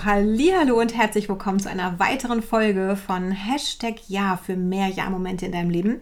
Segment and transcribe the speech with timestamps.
[0.00, 5.44] So, hallo und herzlich willkommen zu einer weiteren Folge von Hashtag Ja für mehr Ja-Momente
[5.44, 6.00] in deinem Leben.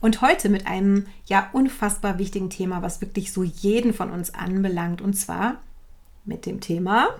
[0.00, 5.00] Und heute mit einem ja unfassbar wichtigen Thema, was wirklich so jeden von uns anbelangt.
[5.00, 5.60] Und zwar
[6.24, 7.10] mit dem Thema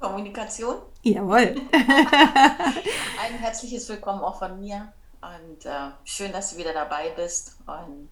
[0.00, 0.76] Kommunikation.
[1.02, 1.54] Jawohl.
[1.72, 4.92] Ein herzliches Willkommen auch von mir.
[5.20, 7.56] Und äh, schön, dass du wieder dabei bist.
[7.66, 8.08] Und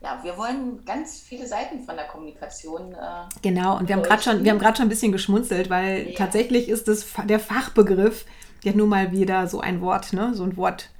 [0.00, 2.92] ja, wir wollen ganz viele Seiten von der Kommunikation.
[2.92, 2.96] Äh,
[3.42, 6.14] genau, und wir haben gerade schon, wir haben gerade schon ein bisschen geschmunzelt, weil ja.
[6.16, 8.24] tatsächlich ist es der Fachbegriff,
[8.62, 10.90] ja nun mal wieder so ein Wort, ne, so ein Wort,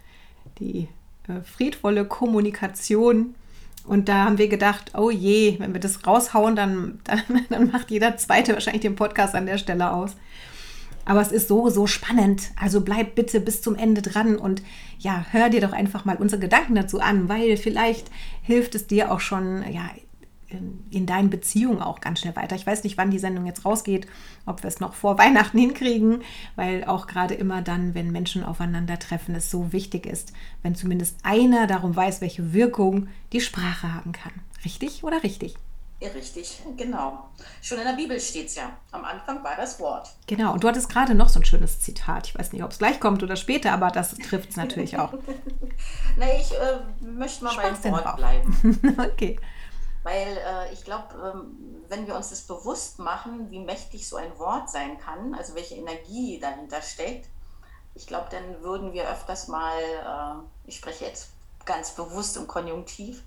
[0.59, 0.89] die
[1.29, 3.35] äh, friedvolle Kommunikation.
[3.85, 7.91] Und da haben wir gedacht, oh je, wenn wir das raushauen, dann, dann, dann macht
[7.91, 10.17] jeder Zweite wahrscheinlich den Podcast an der Stelle aus.
[11.09, 12.51] Aber es ist so, so spannend.
[12.61, 14.63] Also bleib bitte bis zum Ende dran und
[14.99, 18.11] ja, hör dir doch einfach mal unsere Gedanken dazu an, weil vielleicht
[18.43, 19.89] hilft es dir auch schon, ja,
[20.91, 22.57] in deinen Beziehungen auch ganz schnell weiter.
[22.57, 24.07] Ich weiß nicht, wann die Sendung jetzt rausgeht,
[24.45, 26.21] ob wir es noch vor Weihnachten hinkriegen,
[26.57, 31.67] weil auch gerade immer dann, wenn Menschen aufeinandertreffen, es so wichtig ist, wenn zumindest einer
[31.67, 34.33] darum weiß, welche Wirkung die Sprache haben kann.
[34.63, 35.55] Richtig oder richtig?
[36.01, 37.29] Richtig, genau.
[37.61, 38.71] Schon in der Bibel steht es ja.
[38.93, 40.09] Am Anfang war das Wort.
[40.29, 42.29] Genau, und du hattest gerade noch so ein schönes Zitat.
[42.29, 45.13] Ich weiß nicht, ob es gleich kommt oder später, aber das trifft es natürlich auch.
[46.17, 48.17] nee, ich äh, möchte mal Spaß beim Wort drauf.
[48.17, 48.97] bleiben.
[49.13, 49.41] okay.
[50.05, 54.39] Weil äh, ich glaube, ähm, wenn wir uns das bewusst machen, wie mächtig so ein
[54.39, 57.29] Wort sein kann, also welche Energie dahinter steckt,
[57.95, 61.31] ich glaube, dann würden wir öfters mal, äh, ich spreche jetzt
[61.65, 63.25] ganz bewusst im Konjunktiv,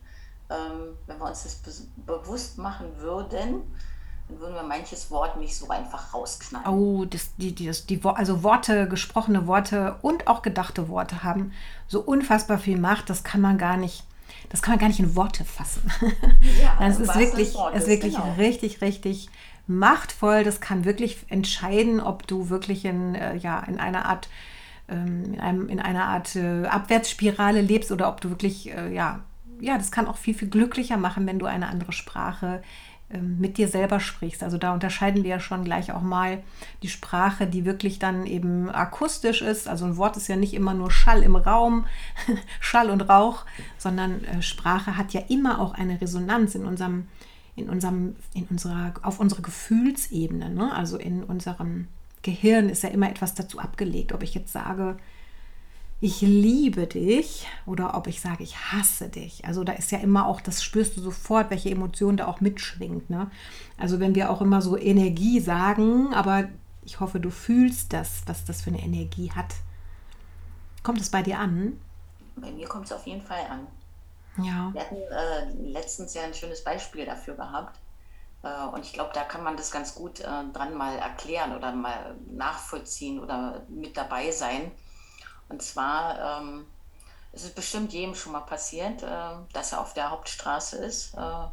[0.52, 1.72] ähm, wenn wir uns das be
[2.06, 3.62] bewusst machen würden,
[4.28, 6.68] dann würden wir manches Wort nicht so einfach rausknallen.
[6.68, 11.54] Oh, das, die, die, das, die, also Worte, gesprochene Worte und auch gedachte Worte haben
[11.88, 14.04] so unfassbar viel Macht, das kann man gar nicht,
[14.50, 15.90] das kann man gar nicht in Worte fassen.
[16.62, 18.34] Ja, das ist wirklich, ist wirklich genau.
[18.38, 19.30] richtig, richtig
[19.68, 20.44] machtvoll.
[20.44, 24.30] Das kann wirklich entscheiden, ob du wirklich in, äh, ja, in einer Art
[24.92, 29.22] ähm, in, einem, in einer Art äh, Abwärtsspirale lebst oder ob du wirklich äh, ja,
[29.62, 32.62] ja, das kann auch viel, viel glücklicher machen, wenn du eine andere Sprache
[33.14, 34.44] ähm, mit dir selber sprichst.
[34.44, 36.42] Also da unterscheiden wir ja schon gleich auch mal
[36.82, 39.68] die Sprache, die wirklich dann eben akustisch ist.
[39.68, 41.86] Also ein Wort ist ja nicht immer nur Schall im Raum,
[42.60, 43.46] Schall und Rauch,
[43.78, 47.08] sondern äh, Sprache hat ja immer auch eine Resonanz in unserem,
[47.56, 50.50] in unserem, in unserer, auf unserer Gefühlsebene.
[50.50, 50.74] Ne?
[50.74, 51.88] Also in unserem
[52.24, 54.14] Gehirn ist ja immer etwas dazu abgelegt.
[54.14, 54.98] Ob ich jetzt sage,
[56.04, 59.46] ich liebe dich oder ob ich sage, ich hasse dich.
[59.46, 63.12] Also da ist ja immer auch, das spürst du sofort, welche Emotion da auch mitschwingt.
[63.12, 63.30] Ne?
[63.78, 66.50] Also wenn wir auch immer so Energie sagen, aber
[66.84, 69.54] ich hoffe, du fühlst das, was das für eine Energie hat.
[70.82, 71.80] Kommt es bei dir an?
[72.36, 73.68] Bei mir kommt es auf jeden Fall an.
[74.44, 74.74] Ja.
[74.74, 77.80] Wir hatten äh, letztens ja ein schönes Beispiel dafür gehabt.
[78.42, 81.72] Äh, und ich glaube, da kann man das ganz gut äh, dran mal erklären oder
[81.74, 84.72] mal nachvollziehen oder mit dabei sein
[85.52, 86.66] und zwar ähm,
[87.34, 91.48] es ist bestimmt jedem schon mal passiert, äh, dass er auf der Hauptstraße ist, äh,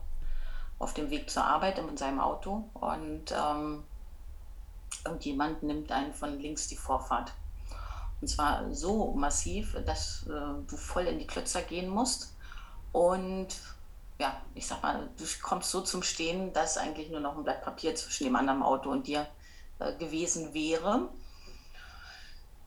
[0.78, 3.84] auf dem Weg zur Arbeit in seinem Auto und ähm,
[5.04, 7.32] irgendjemand nimmt einen von links die Vorfahrt.
[8.20, 12.34] Und zwar so massiv, dass äh, du voll in die Klötzer gehen musst.
[12.90, 13.48] Und
[14.18, 17.62] ja, ich sag mal, du kommst so zum Stehen, dass eigentlich nur noch ein Blatt
[17.62, 19.28] Papier zwischen dem anderen Auto und dir
[19.78, 21.08] äh, gewesen wäre.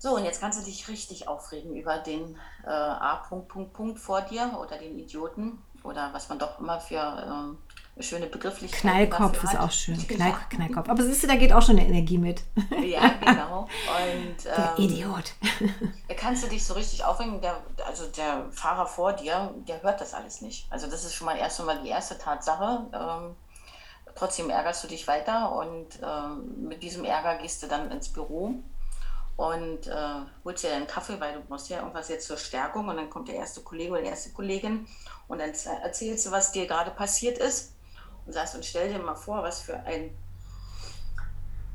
[0.02, 2.36] So, und jetzt kannst du dich richtig aufregen über den
[2.66, 3.18] äh, A.
[3.18, 7.60] Punkt, Punkt, Punkt vor dir oder den Idioten oder was man doch immer für ähm,
[8.02, 10.00] schöne Begrifflichkeiten Knallkopf ist auch schön.
[10.08, 10.90] Knall, Knallkopf.
[10.90, 12.42] Aber siehst du, da geht auch schon eine Energie mit.
[12.84, 13.62] Ja, genau.
[13.62, 15.34] Und, ähm, der Idiot.
[16.08, 17.40] Da kannst du dich so richtig aufregen.
[17.40, 20.66] Der, also der Fahrer vor dir, der hört das alles nicht.
[20.72, 22.88] Also das ist schon mal erst einmal die erste Tatsache.
[22.92, 23.36] Ähm,
[24.16, 28.56] trotzdem ärgerst du dich weiter und ähm, mit diesem Ärger gehst du dann ins Büro
[29.38, 32.98] und äh, holst dir einen Kaffee, weil du brauchst ja irgendwas jetzt zur Stärkung und
[32.98, 34.86] dann kommt der erste Kollege oder die erste Kollegin
[35.28, 35.52] und dann
[35.84, 37.74] erzählst du, was dir gerade passiert ist
[38.26, 40.12] und sagst und stell dir mal vor, was für ein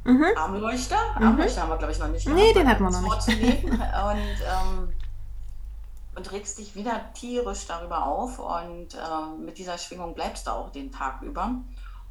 [0.05, 0.27] mhm.
[0.37, 1.27] Armleuchter, mhm.
[1.27, 3.65] Armleuchter haben wir glaube ich noch nicht gehabt, nee, den hat man noch nicht.
[3.65, 4.93] und, ähm,
[6.15, 10.71] und regst dich wieder tierisch darüber auf und äh, mit dieser Schwingung bleibst du auch
[10.71, 11.51] den Tag über.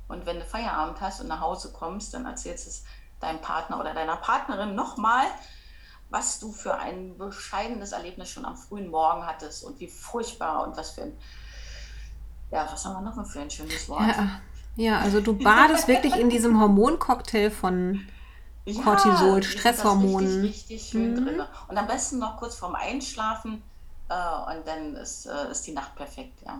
[0.08, 2.84] Und wenn du Feierabend hast und nach Hause kommst, dann erzählst du es
[3.26, 5.26] deinem Partner oder deiner Partnerin nochmal,
[6.10, 10.78] was du für ein bescheidenes Erlebnis schon am frühen Morgen hattest und wie furchtbar und
[10.78, 11.18] was für ein,
[12.52, 14.08] ja, was haben wir noch für ein schönes Wort?
[14.08, 14.42] Ja,
[14.76, 18.08] ja also du badest wirklich in diesem Hormoncocktail von
[18.84, 20.42] Cortisol, ja, Stresshormonen.
[20.42, 21.26] Richtig, richtig schön mhm.
[21.26, 21.42] drin.
[21.68, 23.62] Und am besten noch kurz vorm Einschlafen
[24.10, 26.60] äh, und dann ist, äh, ist die Nacht perfekt, ja.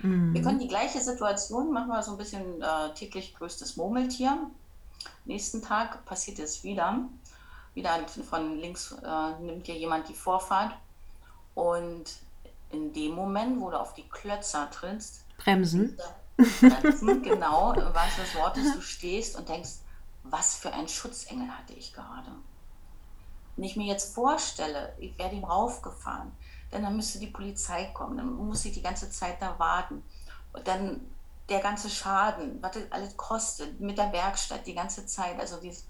[0.00, 0.32] Mhm.
[0.32, 4.38] Wir können die gleiche Situation, machen wir so ein bisschen äh, täglich größtes Murmeltier.
[5.24, 7.00] Nächsten Tag passiert es wieder.
[7.74, 10.74] Wieder von links äh, nimmt dir jemand die Vorfahrt.
[11.54, 12.04] Und
[12.70, 15.98] in dem Moment, wo du auf die Klötzer trittst, bremsen.
[16.36, 19.78] Bremsen, genau, im wahrsten des Wortes, du stehst und denkst,
[20.24, 22.30] was für ein Schutzengel hatte ich gerade.
[23.56, 26.30] Wenn ich mir jetzt vorstelle, ich wäre ihm raufgefahren,
[26.72, 30.02] denn dann müsste die Polizei kommen, dann muss ich die ganze Zeit da warten.
[30.52, 31.00] Und dann
[31.48, 35.38] der ganze Schaden, was das alles kostet, mit der Werkstatt die ganze Zeit.
[35.40, 35.86] Also dieses,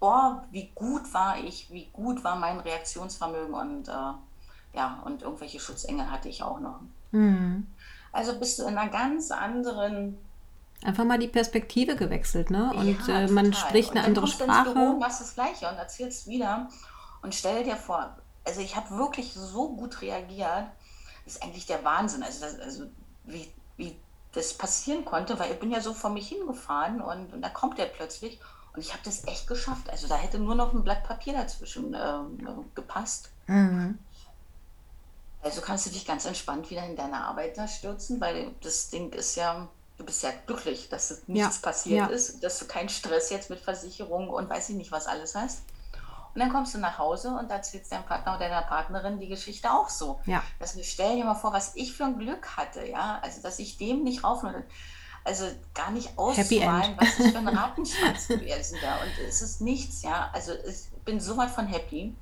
[0.00, 4.12] boah, wie gut war ich, wie gut war mein Reaktionsvermögen und äh,
[4.72, 6.80] ja, und irgendwelche Schutzengel hatte ich auch noch.
[7.12, 7.66] Mhm.
[8.12, 10.18] Also bist du in einer ganz anderen
[10.82, 12.72] Einfach mal die Perspektive gewechselt, ne?
[12.74, 14.72] Und ja, äh, man spricht eine andere Sprache.
[14.72, 16.70] Büro, machst das Gleiche und erzählst wieder.
[17.20, 18.16] Und stell dir vor,
[18.46, 20.68] also ich habe wirklich so gut reagiert.
[21.26, 22.22] Das ist eigentlich der Wahnsinn.
[22.22, 22.84] Also, das, also
[23.24, 23.94] wie, wie
[24.32, 27.78] das passieren konnte, weil ich bin ja so vor mich hingefahren und, und da kommt
[27.78, 28.40] der plötzlich.
[28.72, 29.90] Und ich habe das echt geschafft.
[29.90, 32.18] Also da hätte nur noch ein Blatt Papier dazwischen äh,
[32.74, 33.30] gepasst.
[33.48, 33.98] Mhm.
[35.42, 39.10] Also kannst du dich ganz entspannt wieder in deine Arbeit da stürzen, weil das Ding
[39.12, 42.14] ist ja, du bist ja glücklich, dass nichts ja, passiert ja.
[42.14, 45.62] ist, dass du keinen Stress jetzt mit Versicherung und weiß ich nicht was alles hast.
[46.34, 49.28] Und dann kommst du nach Hause und da erzählst deinem Partner oder deiner Partnerin die
[49.28, 50.20] Geschichte auch so.
[50.26, 50.42] Ja.
[50.58, 53.18] Dass wir stell dir mal vor, was ich für ein Glück hatte, ja.
[53.22, 54.44] Also dass ich dem nicht rauf
[55.22, 55.44] also
[55.74, 58.94] gar nicht ausmalen, was das für ein Rattenschwanz gewesen wäre.
[59.02, 60.30] Und es ist nichts, ja.
[60.32, 62.14] Also ich bin so weit von happy.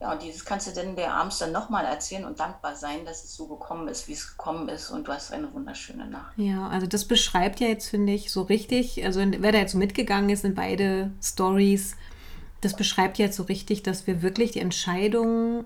[0.00, 3.24] Ja, und dieses kannst du denn der abends dann nochmal erzählen und dankbar sein, dass
[3.24, 6.36] es so gekommen ist, wie es gekommen ist und du hast eine wunderschöne Nacht.
[6.36, 10.30] Ja, also das beschreibt ja jetzt, finde ich, so richtig, also wer da jetzt mitgegangen
[10.30, 11.96] ist in beide Stories,
[12.64, 15.64] das beschreibt jetzt so richtig, dass wir wirklich die Entscheidung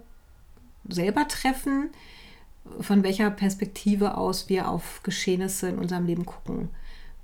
[0.88, 1.90] selber treffen,
[2.80, 6.68] von welcher Perspektive aus wir auf Geschehnisse in unserem Leben gucken,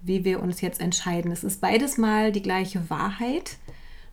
[0.03, 1.33] wie wir uns jetzt entscheiden.
[1.33, 3.59] Es ist beides mal die gleiche Wahrheit,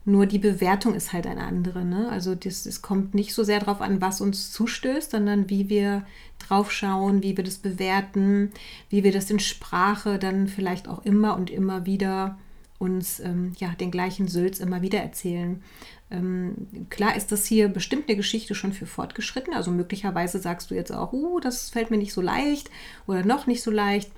[0.03, 1.85] nur die Bewertung ist halt eine andere.
[1.85, 2.09] Ne?
[2.09, 6.05] Also es kommt nicht so sehr darauf an, was uns zustößt, sondern wie wir
[6.39, 8.51] drauf schauen, wie wir das bewerten,
[8.89, 12.39] wie wir das in Sprache dann vielleicht auch immer und immer wieder
[12.81, 15.61] uns ähm, ja, den gleichen Sülz immer wieder erzählen.
[16.09, 19.53] Ähm, klar ist das hier bestimmt eine Geschichte schon für fortgeschritten.
[19.53, 22.71] Also möglicherweise sagst du jetzt auch, uh, das fällt mir nicht so leicht
[23.05, 24.11] oder noch nicht so leicht.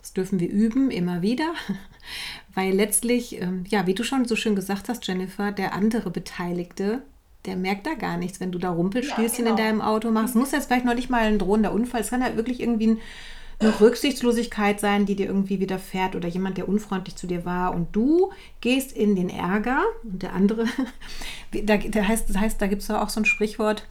[0.00, 1.54] Das dürfen wir üben, immer wieder,
[2.54, 7.02] weil letztlich, ähm, ja, wie du schon so schön gesagt hast, Jennifer, der andere Beteiligte,
[7.44, 9.50] der merkt da gar nichts, wenn du da Rumpelspielchen ja, genau.
[9.50, 10.34] in deinem Auto machst.
[10.34, 13.00] Muss jetzt vielleicht noch nicht mal ein drohender Unfall, es kann ja wirklich irgendwie ein,
[13.62, 17.94] eine Rücksichtslosigkeit sein, die dir irgendwie widerfährt oder jemand, der unfreundlich zu dir war und
[17.94, 20.66] du gehst in den Ärger und der andere,
[21.64, 23.86] da, der heißt, das heißt, da gibt es auch so ein Sprichwort,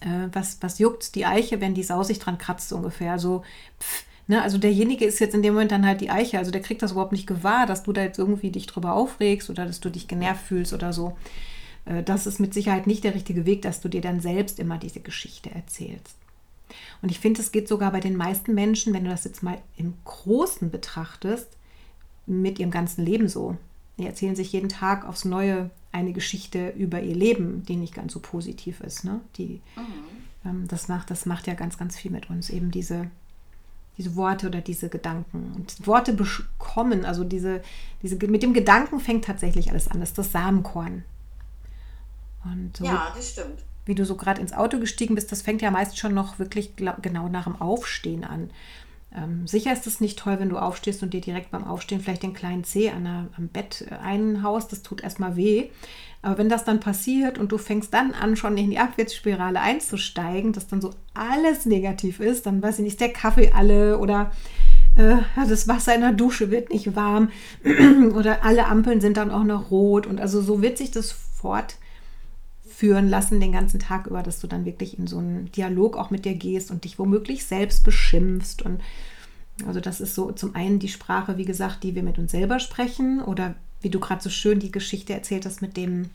[0.00, 3.42] äh, was, was juckt die Eiche, wenn die Sau sich dran kratzt ungefähr, so
[3.80, 6.38] pff, Ne, also derjenige ist jetzt in dem Moment dann halt die Eiche.
[6.38, 9.50] Also der kriegt das überhaupt nicht gewahr, dass du da jetzt irgendwie dich drüber aufregst
[9.50, 11.16] oder dass du dich genervt fühlst oder so.
[11.84, 14.78] Äh, das ist mit Sicherheit nicht der richtige Weg, dass du dir dann selbst immer
[14.78, 16.16] diese Geschichte erzählst.
[17.00, 19.58] Und ich finde, es geht sogar bei den meisten Menschen, wenn du das jetzt mal
[19.76, 21.48] im Großen betrachtest,
[22.26, 23.56] mit ihrem ganzen Leben so.
[23.98, 28.12] Die erzählen sich jeden Tag aufs Neue eine Geschichte über ihr Leben, die nicht ganz
[28.12, 29.04] so positiv ist.
[29.04, 29.20] Ne?
[29.36, 30.48] Die, mhm.
[30.48, 33.10] ähm, das, macht, das macht ja ganz, ganz viel mit uns, eben diese
[33.98, 35.52] diese Worte oder diese Gedanken.
[35.54, 37.62] Und Worte bekommen, also diese,
[38.02, 40.00] diese, mit dem Gedanken fängt tatsächlich alles an.
[40.00, 41.04] Das ist das Samenkorn.
[42.44, 43.64] Und so ja, das stimmt.
[43.84, 46.74] Wie du so gerade ins Auto gestiegen bist, das fängt ja meist schon noch wirklich
[46.76, 48.50] genau nach dem Aufstehen an.
[49.14, 52.22] Ähm, sicher ist es nicht toll, wenn du aufstehst und dir direkt beim Aufstehen vielleicht
[52.22, 54.72] den kleinen Zeh an der, am Bett äh, einhaust.
[54.72, 55.68] Das tut erstmal weh.
[56.22, 60.52] Aber wenn das dann passiert und du fängst dann an, schon in die Abwärtsspirale einzusteigen,
[60.52, 64.30] dass dann so alles negativ ist, dann weiß ich nicht, der Kaffee alle oder
[64.96, 65.16] äh,
[65.48, 67.30] das Wasser in der Dusche wird nicht warm
[68.14, 70.06] oder alle Ampeln sind dann auch noch rot.
[70.06, 71.12] Und also so wird sich das
[72.82, 76.10] fortführen lassen den ganzen Tag über, dass du dann wirklich in so einen Dialog auch
[76.10, 78.62] mit dir gehst und dich womöglich selbst beschimpfst.
[78.62, 78.80] Und
[79.64, 82.58] also das ist so zum einen die Sprache, wie gesagt, die wir mit uns selber
[82.58, 86.10] sprechen oder wie du gerade so schön die Geschichte erzählt hast mit dem,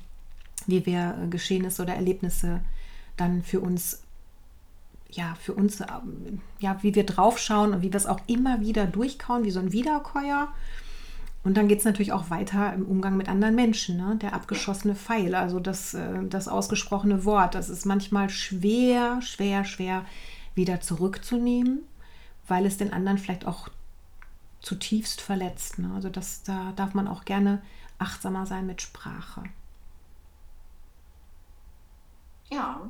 [0.65, 2.59] wie wir äh, Geschehnisse oder Erlebnisse
[3.15, 4.01] dann für uns,
[5.09, 8.86] ja, für uns, ähm, ja, wie wir draufschauen und wie wir es auch immer wieder
[8.88, 10.50] durchkauen, wie so ein Wiederkäuer.
[11.47, 14.17] Und dann geht es natürlich auch weiter im Umgang mit anderen Menschen, ne?
[14.17, 17.55] der abgeschossene Pfeil, also das, äh, das ausgesprochene Wort.
[17.55, 20.03] Das ist manchmal schwer, schwer, schwer
[20.55, 21.87] wieder zurückzunehmen,
[22.49, 23.69] weil es den anderen vielleicht auch
[24.59, 25.79] zutiefst verletzt.
[25.79, 25.89] Ne?
[25.95, 27.61] Also das, da darf man auch gerne
[27.97, 29.43] achtsamer sein mit Sprache.
[32.49, 32.81] Ja,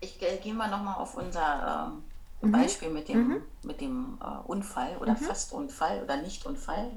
[0.00, 1.92] ich äh, gehe mal nochmal auf unser
[2.40, 2.50] äh, mhm.
[2.52, 3.42] Beispiel mit dem, mhm.
[3.62, 5.18] mit dem äh, Unfall oder mhm.
[5.18, 6.92] Fastunfall oder Nichtunfall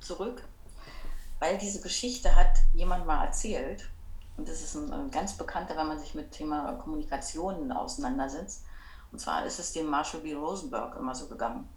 [0.00, 0.42] zurück.
[1.40, 3.88] weil diese Geschichte hat jemand mal erzählt.
[4.36, 8.64] Und das ist ein, ein ganz bekannter, wenn man sich mit Thema Kommunikation auseinandersetzt.
[9.10, 10.34] Und zwar ist es dem Marshall B.
[10.34, 11.68] Rosenberg immer so gegangen.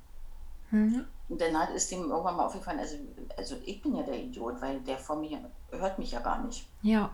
[0.71, 1.05] Mhm.
[1.29, 2.97] Und dann hat, ist dem irgendwann mal aufgefallen, also,
[3.37, 5.39] also ich bin ja der Idiot, weil der vor mir
[5.71, 6.67] hört mich ja gar nicht.
[6.81, 7.09] Ja.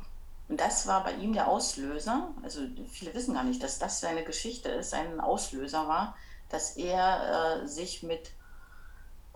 [0.48, 2.30] Und das war bei ihm der Auslöser.
[2.42, 6.16] Also viele wissen gar nicht, dass das seine Geschichte ist, sein Auslöser war,
[6.50, 8.32] dass er äh, sich mit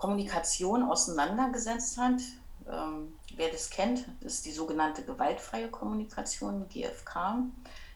[0.04, 2.20] Kommunikation auseinandergesetzt hat.
[2.70, 7.38] Ähm, wer das kennt, ist die sogenannte gewaltfreie Kommunikation, GFK.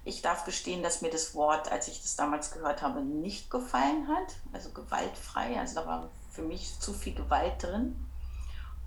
[0.05, 4.07] Ich darf gestehen, dass mir das Wort, als ich das damals gehört habe, nicht gefallen
[4.07, 4.35] hat.
[4.53, 7.97] Also gewaltfrei, also da war für mich zu viel Gewalt drin.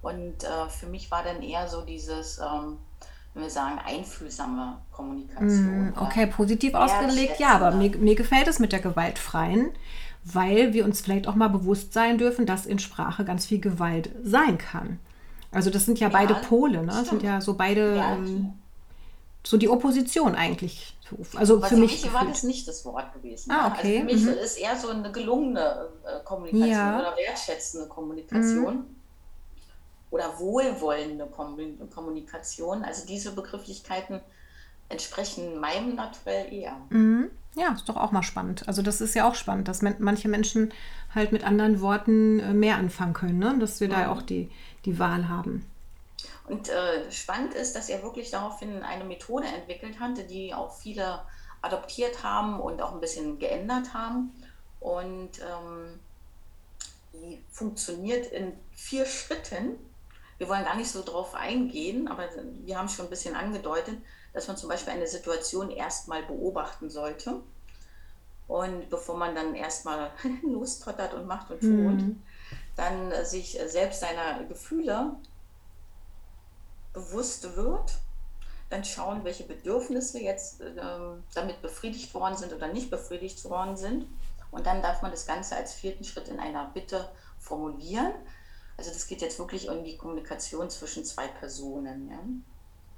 [0.00, 2.78] Und äh, für mich war dann eher so dieses, ähm,
[3.34, 5.90] wenn wir sagen, einfühlsame Kommunikation.
[5.90, 9.72] Mm, okay, positiv ausgelegt, ja, aber mir, mir gefällt es mit der gewaltfreien,
[10.34, 14.10] weil wir uns vielleicht auch mal bewusst sein dürfen, dass in Sprache ganz viel Gewalt
[14.22, 14.98] sein kann.
[15.52, 16.86] Also das sind ja, ja beide Pole, ne?
[16.86, 18.52] Das sind ja so beide, ja, ähm,
[19.44, 20.96] so die Opposition eigentlich.
[21.34, 23.50] Also Aber für mich, war das nicht das Wort gewesen.
[23.50, 23.98] Ah, okay.
[23.98, 24.44] Also für mich mhm.
[24.44, 27.00] ist eher so eine gelungene äh, Kommunikation ja.
[27.00, 28.74] oder wertschätzende Kommunikation.
[28.76, 28.96] Mhm.
[30.12, 32.84] Oder wohlwollende Kommunikation.
[32.84, 34.20] Also diese Begrifflichkeiten
[34.90, 36.76] entsprechen meinem Naturell eher.
[36.90, 37.30] Mhm.
[37.54, 38.68] Ja, ist doch auch mal spannend.
[38.68, 40.72] Also das ist ja auch spannend, dass manche Menschen
[41.14, 43.56] halt mit anderen Worten äh, mehr anfangen können, ne?
[43.58, 43.92] dass wir mhm.
[43.92, 44.50] da auch die,
[44.84, 45.66] die Wahl haben.
[46.46, 51.22] Und äh, spannend ist, dass er wirklich daraufhin eine Methode entwickelt hatte, die auch viele
[51.62, 54.32] adoptiert haben und auch ein bisschen geändert haben.
[54.80, 56.00] Und ähm,
[57.12, 59.76] die funktioniert in vier Schritten.
[60.38, 62.28] Wir wollen gar nicht so drauf eingehen, aber
[62.64, 63.98] wir haben schon ein bisschen angedeutet
[64.32, 67.40] dass man zum Beispiel eine Situation erstmal beobachten sollte.
[68.48, 70.10] Und bevor man dann erstmal
[70.42, 72.22] lostottert und macht und tut, mhm.
[72.76, 75.12] dann sich selbst seiner Gefühle
[76.92, 77.92] bewusst wird,
[78.70, 80.72] dann schauen, welche Bedürfnisse jetzt äh,
[81.34, 84.06] damit befriedigt worden sind oder nicht befriedigt worden sind.
[84.50, 87.08] Und dann darf man das Ganze als vierten Schritt in einer Bitte
[87.38, 88.12] formulieren.
[88.76, 92.10] Also das geht jetzt wirklich um die Kommunikation zwischen zwei Personen.
[92.10, 92.18] Ja?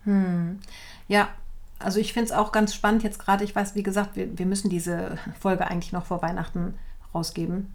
[0.05, 0.61] Hm.
[1.09, 1.29] Ja,
[1.79, 3.45] also ich finde es auch ganz spannend jetzt gerade.
[3.45, 6.75] Ich weiß, wie gesagt, wir, wir müssen diese Folge eigentlich noch vor Weihnachten
[7.15, 7.73] rausgeben.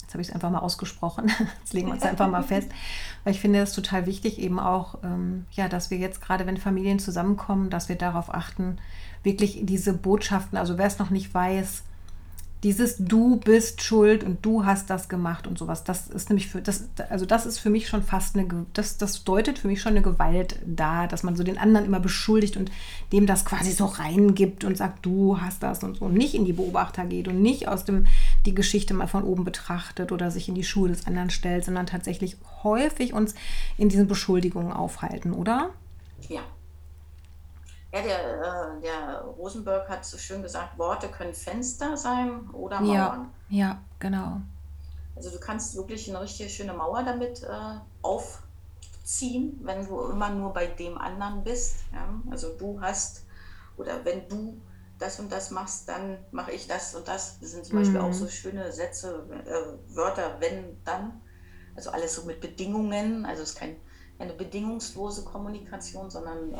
[0.00, 1.30] Jetzt habe ich es einfach mal ausgesprochen.
[1.60, 2.68] Jetzt legen wir uns einfach mal fest.
[3.24, 6.56] Weil ich finde es total wichtig, eben auch, ähm, ja, dass wir jetzt gerade, wenn
[6.58, 8.78] Familien zusammenkommen, dass wir darauf achten,
[9.22, 11.84] wirklich diese Botschaften, also wer es noch nicht weiß,
[12.62, 16.62] dieses du bist schuld und du hast das gemacht und sowas, das ist nämlich für
[16.62, 19.92] das, also das ist für mich schon fast eine, das, das deutet für mich schon
[19.92, 22.70] eine Gewalt da, dass man so den anderen immer beschuldigt und
[23.12, 26.44] dem das quasi so reingibt und sagt, du hast das und so und nicht in
[26.44, 28.06] die Beobachter geht und nicht aus dem
[28.46, 31.86] die Geschichte mal von oben betrachtet oder sich in die Schuhe des anderen stellt, sondern
[31.86, 33.34] tatsächlich häufig uns
[33.76, 35.70] in diesen Beschuldigungen aufhalten, oder?
[36.28, 36.42] Ja,
[37.92, 43.30] ja, der, äh, der Rosenberg hat so schön gesagt, Worte können Fenster sein oder Mauern.
[43.50, 44.40] Ja, ja genau.
[45.14, 50.54] Also du kannst wirklich eine richtig schöne Mauer damit äh, aufziehen, wenn du immer nur
[50.54, 51.80] bei dem anderen bist.
[51.92, 52.08] Ja?
[52.30, 53.26] Also du hast,
[53.76, 54.58] oder wenn du
[54.98, 57.38] das und das machst, dann mache ich das und das.
[57.40, 58.14] Das sind zum Beispiel auch mhm.
[58.14, 61.20] so schöne Sätze, äh, Wörter, wenn, dann.
[61.76, 63.26] Also alles so mit Bedingungen.
[63.26, 63.76] Also es ist kein,
[64.18, 66.56] keine bedingungslose Kommunikation, sondern äh,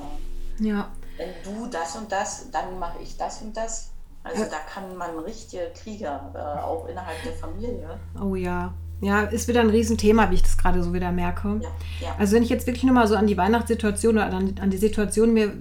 [0.65, 3.91] ja wenn du das und das, dann mache ich das und das.
[4.25, 7.99] Also da kann man richtige Krieger, äh, auch innerhalb der Familie.
[8.21, 8.73] Oh ja.
[9.01, 11.61] Ja, ist wieder ein Riesenthema, wie ich das gerade so wieder merke.
[11.61, 11.69] Ja,
[12.01, 12.15] ja.
[12.19, 14.77] Also wenn ich jetzt wirklich nur mal so an die Weihnachtssituation oder an, an die
[14.77, 15.53] Situation mir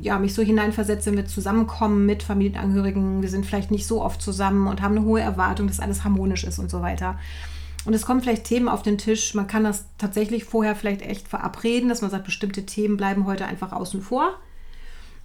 [0.00, 4.22] ja, mich so hineinversetze, wenn wir zusammenkommen mit Familienangehörigen, wir sind vielleicht nicht so oft
[4.22, 7.18] zusammen und haben eine hohe Erwartung, dass alles harmonisch ist und so weiter.
[7.86, 9.34] Und es kommen vielleicht Themen auf den Tisch.
[9.34, 13.46] Man kann das tatsächlich vorher vielleicht echt verabreden, dass man sagt, bestimmte Themen bleiben heute
[13.46, 14.34] einfach außen vor.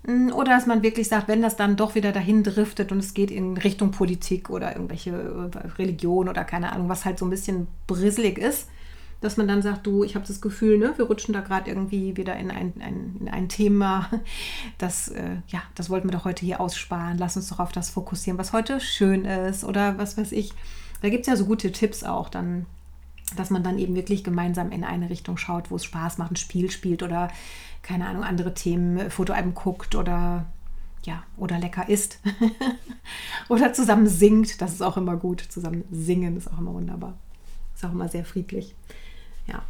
[0.04, 3.14] Mm, oder dass man wirklich sagt, wenn das dann doch wieder dahin driftet und es
[3.14, 7.30] geht in Richtung Politik oder irgendwelche äh, Religion oder keine Ahnung, was halt so ein
[7.30, 8.70] bisschen brisselig ist,
[9.20, 12.16] dass man dann sagt, du, ich habe das Gefühl, ne, wir rutschen da gerade irgendwie
[12.16, 14.10] wieder in ein, ein, in ein Thema,
[14.78, 17.90] das, äh, ja, das wollten wir doch heute hier aussparen, lass uns doch auf das
[17.90, 20.54] fokussieren, was heute schön ist oder was weiß ich.
[21.06, 22.66] Da gibt es ja so gute Tipps auch, dann
[23.36, 26.36] dass man dann eben wirklich gemeinsam in eine Richtung schaut, wo es Spaß macht, ein
[26.36, 27.30] Spiel spielt oder
[27.84, 30.48] keine Ahnung, andere Themen, äh, Fotoalben guckt oder
[31.04, 32.20] ja, oder lecker isst.
[33.50, 35.42] oder zusammen singt, das ist auch immer gut.
[35.42, 37.16] Zusammen singen ist auch immer wunderbar.
[37.76, 38.74] Ist auch immer sehr friedlich.
[39.46, 39.62] Ja.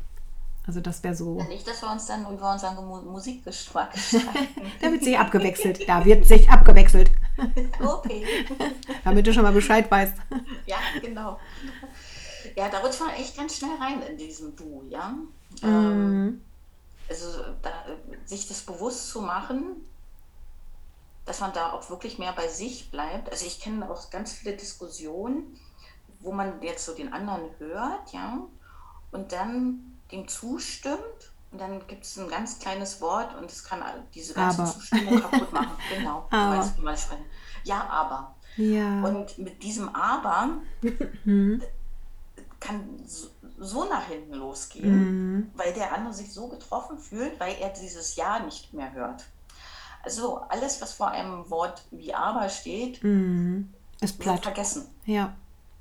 [0.67, 1.37] Also das wäre so.
[1.37, 3.93] Ja, nicht, dass wir uns dann über unseren Musikgeschmack
[4.81, 5.87] Da wird sich abgewechselt.
[5.87, 7.11] Da wird sich abgewechselt.
[7.79, 8.25] okay.
[9.03, 10.15] Damit du schon mal Bescheid weißt.
[10.65, 11.39] Ja, genau.
[12.55, 15.09] Ja, da rutscht man echt ganz schnell rein in diesem Du, ja.
[15.61, 15.65] Mm.
[15.65, 16.41] Ähm,
[17.09, 17.27] also
[17.61, 17.71] da,
[18.25, 19.85] sich das bewusst zu machen,
[21.25, 23.29] dass man da auch wirklich mehr bei sich bleibt.
[23.31, 25.59] Also ich kenne auch ganz viele Diskussionen,
[26.21, 28.39] wo man jetzt so den anderen hört, ja,
[29.11, 30.99] und dann dem zustimmt
[31.51, 33.81] und dann gibt es ein ganz kleines Wort und es kann
[34.13, 34.71] diese ganze aber.
[34.71, 35.77] Zustimmung kaputt machen.
[35.95, 36.57] Genau, aber.
[36.57, 37.25] Weißt, sprechen.
[37.63, 38.35] Ja, aber.
[38.57, 39.01] Ja.
[39.03, 40.49] Und mit diesem Aber
[41.25, 41.61] mhm.
[42.59, 45.51] kann so, so, nach hinten losgehen, mhm.
[45.55, 49.25] weil der andere sich so getroffen fühlt, weil er dieses Ja nicht mehr hört.
[50.03, 53.73] Also alles, was vor einem Wort wie aber steht, mhm.
[54.01, 54.43] ist platt.
[54.43, 54.87] vergessen.
[55.05, 55.33] Ja,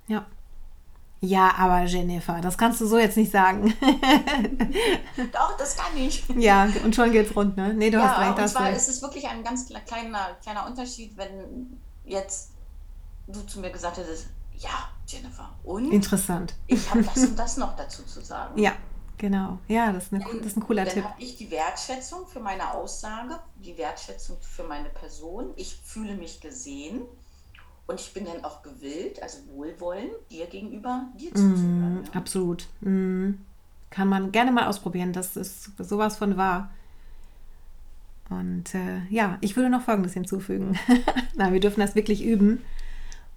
[0.07, 0.26] ja.
[1.25, 3.73] Ja, aber Jennifer, das kannst du so jetzt nicht sagen.
[5.33, 6.23] Doch, das kann ich.
[6.37, 7.73] Ja, und schon geht's rund, ne?
[7.73, 8.38] Nee, du ja, hast recht.
[8.38, 12.50] Und zwar ist es wirklich ein ganz kleiner, kleiner Unterschied, wenn jetzt
[13.26, 14.26] du zu mir gesagt hättest,
[14.59, 15.90] ja, Jennifer, und?
[15.90, 16.54] Interessant.
[16.66, 18.59] Ich habe das und das noch dazu zu sagen.
[18.59, 18.73] Ja,
[19.16, 19.59] genau.
[19.66, 21.02] Ja, das ist, eine, das ist ein cooler dann Tipp.
[21.04, 25.54] Dann habe ich die Wertschätzung für meine Aussage, die Wertschätzung für meine Person.
[25.57, 27.02] Ich fühle mich gesehen
[27.87, 32.00] und ich bin dann auch gewillt, also wohlwollend dir gegenüber, dir zuzuhören.
[32.00, 32.12] Mm, ja.
[32.12, 32.67] Absolut.
[32.81, 33.33] Mm.
[33.91, 35.12] Kann man gerne mal ausprobieren.
[35.12, 36.71] Das ist sowas von wahr.
[38.31, 40.79] Und äh, ja, ich würde noch Folgendes hinzufügen.
[41.35, 42.62] Na, wir dürfen das wirklich üben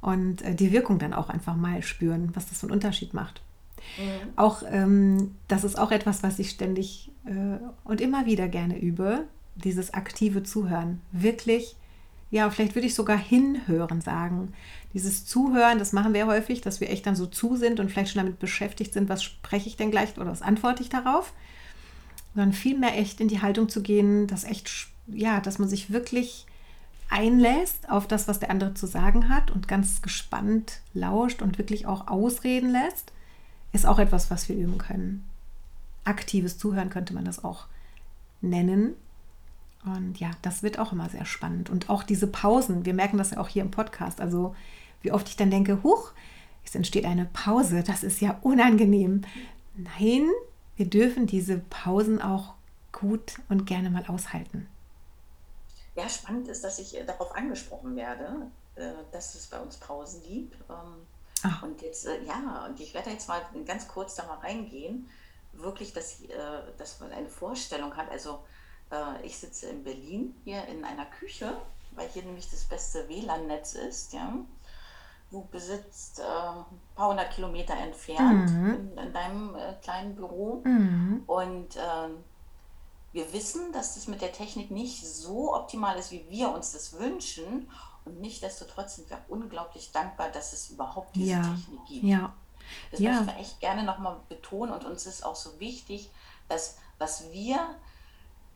[0.01, 3.42] und äh, die Wirkung dann auch einfach mal spüren, was das für einen Unterschied macht.
[3.98, 4.30] Mhm.
[4.36, 9.25] Auch ähm, das ist auch etwas, was ich ständig äh, und immer wieder gerne übe,
[9.56, 11.01] dieses aktive Zuhören.
[11.12, 11.75] Wirklich,
[12.29, 14.53] ja, vielleicht würde ich sogar hinhören sagen.
[14.93, 18.12] Dieses Zuhören, das machen wir häufig, dass wir echt dann so zu sind und vielleicht
[18.12, 21.34] schon damit beschäftigt sind, was spreche ich denn gleich oder was antworte ich darauf.
[22.36, 26.45] Sondern vielmehr echt in die Haltung zu gehen, dass echt, ja, dass man sich wirklich
[27.10, 31.86] einlässt auf das, was der andere zu sagen hat und ganz gespannt lauscht und wirklich
[31.86, 33.13] auch ausreden lässt,
[33.71, 35.23] ist auch etwas, was wir üben können.
[36.04, 37.67] Aktives Zuhören könnte man das auch
[38.41, 38.95] nennen.
[39.95, 41.69] Und ja, das wird auch immer sehr spannend.
[41.69, 44.21] Und auch diese Pausen, wir merken das ja auch hier im Podcast.
[44.21, 44.56] Also
[45.02, 46.12] wie oft ich dann denke, huch,
[46.65, 49.23] es entsteht eine Pause, das ist ja unangenehm.
[49.76, 50.30] Nein,
[50.76, 52.54] wir dürfen diese Pausen auch
[52.91, 54.67] gut und gerne mal aushalten.
[55.95, 60.21] Ja, spannend ist, dass ich äh, darauf angesprochen werde, äh, dass es bei uns Pausen
[60.21, 60.56] gibt.
[60.69, 61.08] Ähm,
[61.43, 61.63] Ach.
[61.63, 65.10] Und jetzt, äh, ja, und ich werde jetzt mal ganz kurz da mal reingehen.
[65.54, 66.17] Wirklich, dass,
[66.78, 68.12] dass man eine Vorstellung hat.
[68.12, 68.39] Also,
[69.23, 71.58] ich sitze in Berlin hier in einer Küche,
[71.91, 74.34] weil hier nämlich das beste WLAN-Netz ist, ja.
[75.30, 76.63] Du besitzt ein
[76.95, 78.73] paar hundert Kilometer entfernt mhm.
[78.76, 80.62] in, in, deinem kleinen Büro.
[80.63, 81.23] Mhm.
[81.28, 82.23] Und ähm,
[83.12, 86.97] wir wissen, dass das mit der Technik nicht so optimal ist, wie wir uns das
[87.00, 87.69] wünschen.
[88.06, 91.41] Und nichtsdestotrotz sind wir unglaublich dankbar, dass es überhaupt diese ja.
[91.41, 92.04] Technik gibt.
[92.04, 92.34] Ja.
[92.91, 93.12] Das ja.
[93.12, 94.71] möchten wir echt gerne nochmal betonen.
[94.71, 96.10] Und uns ist auch so wichtig,
[96.47, 97.76] dass was wir,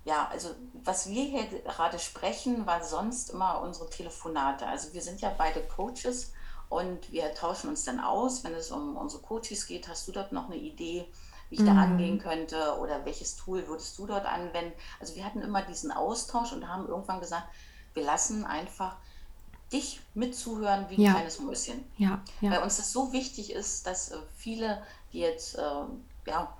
[0.03, 0.49] ja, also
[0.83, 4.65] was wir hier gerade sprechen, war sonst immer unsere Telefonate.
[4.65, 6.33] Also wir sind ja beide Coaches
[6.69, 8.43] und wir tauschen uns dann aus.
[8.43, 11.07] Wenn es um unsere Coaches geht, hast du dort noch eine Idee?
[11.51, 11.65] wie ich mhm.
[11.65, 14.71] da angehen könnte oder welches Tool würdest du dort anwenden.
[14.99, 17.45] Also wir hatten immer diesen Austausch und haben irgendwann gesagt,
[17.93, 18.95] wir lassen einfach
[19.71, 21.11] dich mitzuhören wie ein ja.
[21.11, 21.85] kleines Mäuschen.
[21.97, 22.51] Ja, ja.
[22.51, 25.83] Weil uns das so wichtig ist, dass äh, viele, die jetzt äh,
[26.25, 26.53] ja,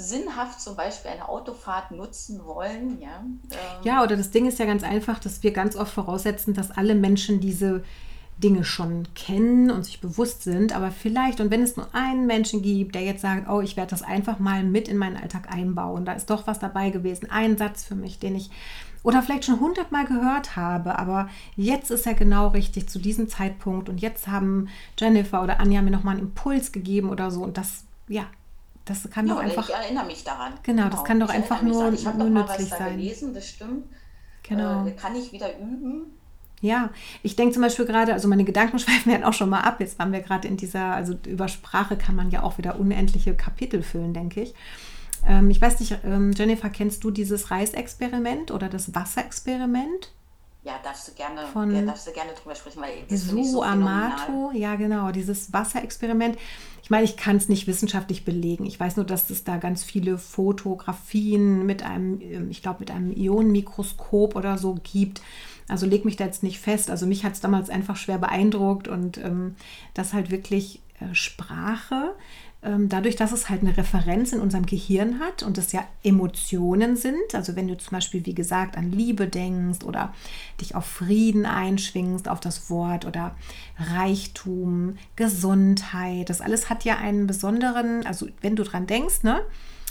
[0.00, 3.00] sinnhaft zum Beispiel eine Autofahrt nutzen wollen.
[3.00, 6.54] Ja, ähm, ja, oder das Ding ist ja ganz einfach, dass wir ganz oft voraussetzen,
[6.54, 7.82] dass alle Menschen diese
[8.40, 12.62] Dinge schon kennen und sich bewusst sind, aber vielleicht, und wenn es nur einen Menschen
[12.62, 16.04] gibt, der jetzt sagt, oh, ich werde das einfach mal mit in meinen Alltag einbauen,
[16.04, 18.50] da ist doch was dabei gewesen, ein Satz für mich, den ich
[19.02, 23.88] oder vielleicht schon hundertmal gehört habe, aber jetzt ist er genau richtig zu diesem Zeitpunkt
[23.88, 27.84] und jetzt haben Jennifer oder Anja mir nochmal einen Impuls gegeben oder so und das,
[28.08, 28.24] ja,
[28.90, 29.68] das kann ja, doch einfach.
[29.68, 30.52] Ich erinnere mich daran.
[30.62, 30.94] Genau, genau.
[30.94, 32.96] das kann doch ich einfach nur, ich nur nützlich sein.
[32.96, 33.86] Gelesen, das stimmt.
[34.42, 34.86] Genau.
[34.86, 36.06] Äh, kann ich wieder üben
[36.62, 36.90] ja,
[37.22, 39.80] ich denke zum Beispiel gerade, also meine Gedanken schweifen ja auch schon mal ab.
[39.80, 43.34] Jetzt waren wir gerade in dieser, also über Sprache kann man ja auch wieder unendliche
[43.34, 44.54] Kapitel füllen, denke ich.
[45.26, 50.12] Ähm, ich weiß nicht, ähm, Jennifer, kennst du dieses Reisexperiment oder das Wasserexperiment?
[50.62, 53.62] Ja, darfst du gerne, von ja, darfst du gerne drüber sprechen, weil das so, so
[53.62, 56.36] Amato, ja genau, dieses Wasserexperiment.
[56.82, 58.66] Ich meine, ich kann es nicht wissenschaftlich belegen.
[58.66, 62.90] Ich weiß nur, dass es da ganz viele Fotografien mit einem, ähm, ich glaube, mit
[62.90, 65.22] einem Ionenmikroskop oder so gibt
[65.70, 66.90] also leg mich da jetzt nicht fest.
[66.90, 69.54] Also mich hat es damals einfach schwer beeindruckt und ähm,
[69.94, 72.14] das halt wirklich äh, Sprache,
[72.62, 77.34] dadurch, dass es halt eine Referenz in unserem Gehirn hat und es ja Emotionen sind.
[77.34, 80.12] Also wenn du zum Beispiel, wie gesagt, an Liebe denkst oder
[80.60, 83.34] dich auf Frieden einschwingst, auf das Wort oder
[83.78, 89.40] Reichtum, Gesundheit, das alles hat ja einen besonderen, also wenn du dran denkst, ne?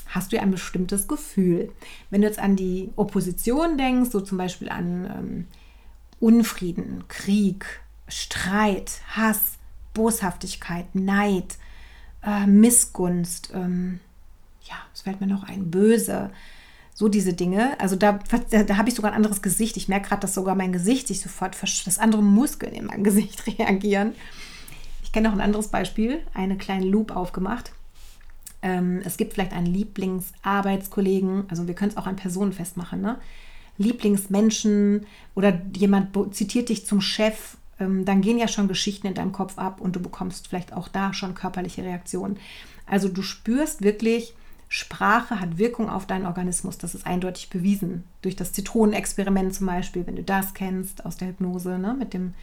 [0.09, 1.71] hast du ein bestimmtes Gefühl.
[2.09, 5.47] Wenn du jetzt an die Opposition denkst, so zum Beispiel an ähm,
[6.19, 7.65] Unfrieden, Krieg,
[8.07, 9.57] Streit, Hass,
[9.93, 11.57] Boshaftigkeit, Neid,
[12.23, 13.99] äh, Missgunst, ähm,
[14.63, 16.29] ja, es fällt mir noch ein, böse,
[16.93, 17.79] so diese Dinge.
[17.79, 19.77] Also da, da, da habe ich sogar ein anderes Gesicht.
[19.77, 23.47] Ich merke gerade, dass sogar mein Gesicht sich sofort, dass andere Muskeln in meinem Gesicht
[23.59, 24.13] reagieren.
[25.03, 27.71] Ich kenne noch ein anderes Beispiel, eine kleine Loop aufgemacht.
[28.61, 33.17] Ähm, es gibt vielleicht einen Lieblingsarbeitskollegen, also wir können es auch an Personen festmachen, ne?
[33.77, 35.05] Lieblingsmenschen
[35.35, 39.79] oder jemand zitiert dich zum Chef, dann gehen ja schon Geschichten in deinem Kopf ab
[39.81, 42.37] und du bekommst vielleicht auch da schon körperliche Reaktionen.
[42.85, 44.33] Also du spürst wirklich,
[44.67, 46.77] Sprache hat Wirkung auf deinen Organismus.
[46.77, 48.03] Das ist eindeutig bewiesen.
[48.21, 52.35] Durch das Zitronenexperiment zum Beispiel, wenn du das kennst aus der Hypnose, ne, mit dem,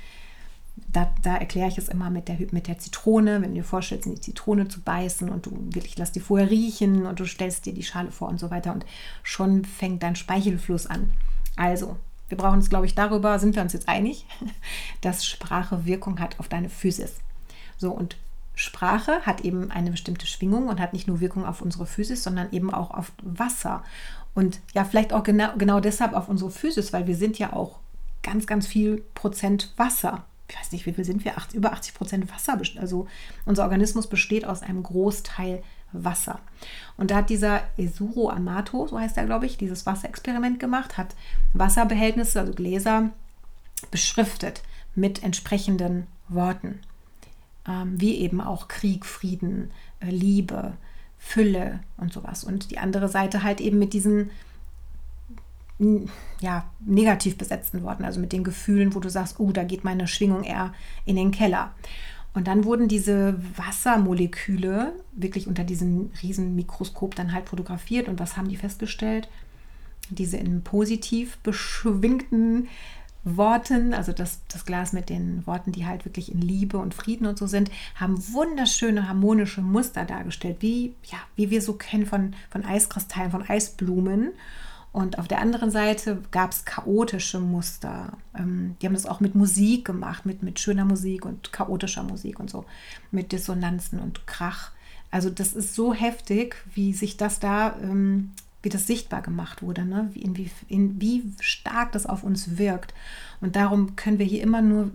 [0.88, 4.06] da, da erkläre ich es immer mit der, mit der Zitrone, wenn du dir vorstellst,
[4.06, 7.64] in die Zitrone zu beißen und du wirklich lass die vorher riechen und du stellst
[7.64, 8.84] dir die Schale vor und so weiter und
[9.22, 11.12] schon fängt dein Speichelfluss an.
[11.54, 11.96] Also,
[12.28, 14.26] wir brauchen uns, glaube ich, darüber, sind wir uns jetzt einig,
[15.00, 17.20] dass Sprache Wirkung hat auf deine Physis.
[17.76, 18.16] So, und
[18.54, 22.50] Sprache hat eben eine bestimmte Schwingung und hat nicht nur Wirkung auf unsere Physis, sondern
[22.52, 23.84] eben auch auf Wasser.
[24.34, 27.78] Und ja, vielleicht auch genau, genau deshalb auf unsere Physis, weil wir sind ja auch
[28.22, 30.24] ganz, ganz viel Prozent Wasser.
[30.48, 31.36] Ich weiß nicht, wie viel sind wir?
[31.36, 32.58] Acht, über 80 Prozent Wasser.
[32.78, 33.06] Also
[33.44, 35.62] unser Organismus besteht aus einem Großteil
[36.04, 36.40] Wasser.
[36.96, 41.14] Und da hat dieser Esuro Amato, so heißt er, glaube ich, dieses Wasserexperiment gemacht, hat
[41.52, 43.10] Wasserbehältnisse, also Gläser,
[43.90, 44.62] beschriftet
[44.94, 46.80] mit entsprechenden Worten
[47.68, 50.74] ähm, wie eben auch Krieg, Frieden, äh, Liebe,
[51.18, 52.44] Fülle und sowas.
[52.44, 54.30] Und die andere Seite halt eben mit diesen
[56.40, 60.08] ja, negativ besetzten Worten, also mit den Gefühlen, wo du sagst, oh, da geht meine
[60.08, 60.72] Schwingung eher
[61.04, 61.74] in den Keller.
[62.36, 68.08] Und dann wurden diese Wassermoleküle wirklich unter diesem riesen Mikroskop dann halt fotografiert.
[68.08, 69.26] Und was haben die festgestellt?
[70.10, 72.68] Diese in positiv beschwingten
[73.24, 77.26] Worten, also das, das Glas mit den Worten, die halt wirklich in Liebe und Frieden
[77.26, 82.34] und so sind, haben wunderschöne harmonische Muster dargestellt, wie, ja, wie wir so kennen von,
[82.50, 84.32] von Eiskristallen, von Eisblumen.
[84.96, 88.16] Und auf der anderen Seite gab es chaotische Muster.
[88.34, 92.40] Ähm, die haben das auch mit Musik gemacht, mit, mit schöner Musik und chaotischer Musik
[92.40, 92.64] und so,
[93.10, 94.70] mit Dissonanzen und Krach.
[95.10, 98.30] Also das ist so heftig, wie sich das da ähm,
[98.62, 100.08] wie das sichtbar gemacht wurde, ne?
[100.14, 102.94] wie, in, wie, in, wie stark das auf uns wirkt.
[103.42, 104.92] Und darum können wir hier immer nur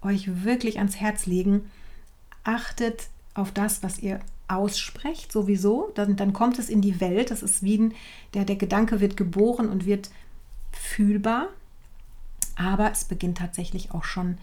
[0.00, 1.70] euch wirklich ans Herz legen,
[2.44, 7.30] achtet auf das, was ihr aussprecht, sowieso, dann, dann kommt es in die Welt.
[7.30, 7.94] Das ist wie ein,
[8.34, 10.10] der, der Gedanke wird geboren und wird
[10.72, 11.48] fühlbar,
[12.56, 14.38] aber es beginnt tatsächlich auch schon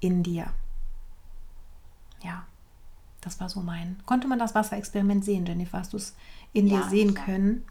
[0.00, 0.46] in dir.
[2.22, 2.46] Ja,
[3.20, 4.00] das war so mein.
[4.06, 5.78] Konnte man das Wasserexperiment sehen, Jennifer?
[5.78, 6.14] Hast du es
[6.52, 7.26] in ja, dir sehen klar.
[7.26, 7.66] können?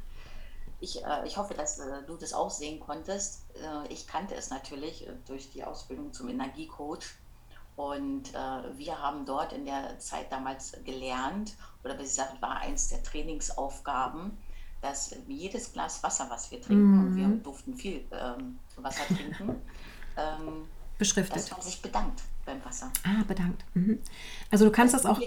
[0.81, 3.43] Ich, äh, ich hoffe, dass äh, du das auch sehen konntest.
[3.55, 7.15] Äh, ich kannte es natürlich äh, durch die Ausbildung zum Energiecoach.
[7.75, 12.87] Und äh, wir haben dort in der Zeit damals gelernt, oder wie gesagt, war eins
[12.87, 14.37] der Trainingsaufgaben,
[14.81, 16.99] dass jedes Glas Wasser, was wir trinken, mhm.
[16.99, 19.61] und wir durften viel ähm, Wasser trinken,
[20.17, 21.37] ähm, beschriftet.
[21.37, 22.91] Dass man sich bedankt beim Wasser.
[23.03, 23.65] Ah, bedankt.
[23.73, 23.99] Mhm.
[24.51, 25.19] Also du kannst das auch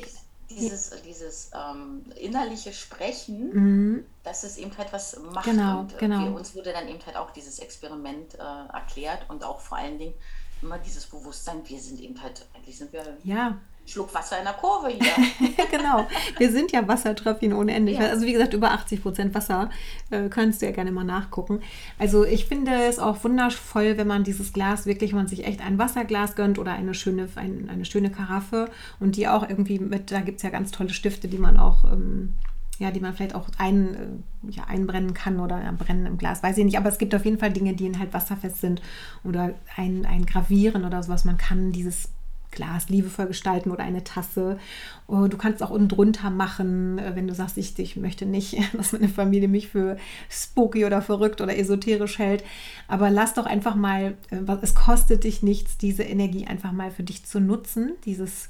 [0.49, 4.07] dieses, dieses ähm, innerliche Sprechen, mhm.
[4.23, 5.45] dass es eben halt was macht.
[5.45, 6.35] Genau, und äh, genau.
[6.35, 10.15] Uns wurde dann eben halt auch dieses Experiment äh, erklärt und auch vor allen Dingen
[10.62, 13.59] immer dieses Bewusstsein, wir sind eben halt, eigentlich sind wir ja.
[13.88, 15.66] Schluck Wasser in der Kurve hier.
[15.71, 16.07] genau.
[16.37, 17.92] Wir sind ja Wassertröpfchen ohne Ende.
[17.92, 18.01] Ja.
[18.01, 19.71] Also wie gesagt, über 80 Prozent Wasser.
[20.11, 21.62] Äh, kannst du ja gerne mal nachgucken.
[21.99, 25.79] Also ich finde es auch wundervoll, wenn man dieses Glas wirklich, man sich echt ein
[25.79, 30.21] Wasserglas gönnt oder eine schöne, ein, eine schöne Karaffe und die auch irgendwie mit, da
[30.21, 32.35] gibt es ja ganz tolle Stifte, die man auch ähm,
[32.79, 36.43] ja, die man vielleicht auch ein, äh, ja, einbrennen kann oder ja, brennen im Glas,
[36.43, 36.79] weiß ich nicht.
[36.79, 38.83] Aber es gibt auf jeden Fall Dinge, die halt wasserfest sind
[39.25, 41.25] oder ein, ein Gravieren oder sowas.
[41.25, 42.11] Man kann dieses
[42.51, 44.59] Glas liebevoll gestalten oder eine Tasse.
[45.07, 48.57] Oh, du kannst auch unten drunter machen, äh, wenn du sagst, ich, ich möchte nicht,
[48.73, 49.97] dass meine Familie mich für
[50.31, 52.45] spooky oder verrückt oder esoterisch hält.
[52.87, 57.03] Aber lass doch einfach mal, äh, es kostet dich nichts, diese Energie einfach mal für
[57.03, 58.49] dich zu nutzen, dieses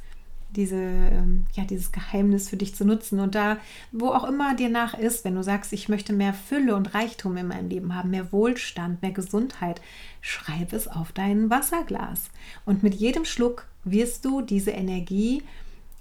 [0.51, 3.21] diese, ähm, ja, dieses Geheimnis für dich zu nutzen.
[3.21, 3.59] Und da,
[3.93, 7.37] wo auch immer dir nach ist, wenn du sagst, ich möchte mehr Fülle und Reichtum
[7.37, 9.81] in meinem Leben haben, mehr Wohlstand, mehr Gesundheit,
[10.21, 12.31] schreib es auf dein Wasserglas.
[12.65, 15.43] Und mit jedem Schluck wirst du diese Energie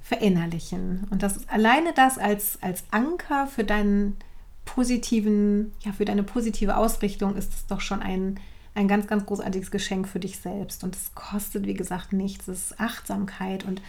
[0.01, 1.05] verinnerlichen.
[1.09, 4.15] Und das ist alleine das als, als Anker für deinen
[4.63, 8.39] positiven, ja, für deine positive Ausrichtung ist es doch schon ein,
[8.75, 10.83] ein ganz, ganz großartiges Geschenk für dich selbst.
[10.83, 12.47] Und es kostet, wie gesagt, nichts.
[12.47, 13.81] Es ist Achtsamkeit und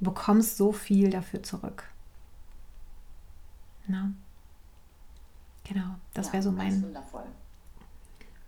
[0.00, 1.84] Du bekommst so viel dafür zurück.
[3.86, 4.12] Na?
[5.64, 6.84] Genau, das ja, wäre so mein,